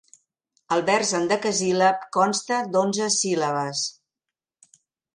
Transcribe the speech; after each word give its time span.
El 0.75 0.81
vers 0.87 1.11
hendecasíl·lab 1.19 2.09
consta 2.19 2.59
d'onze 2.75 3.13
síl·labes. 3.21 3.89